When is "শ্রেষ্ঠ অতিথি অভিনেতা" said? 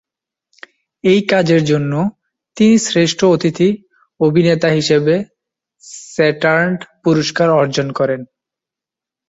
2.79-4.67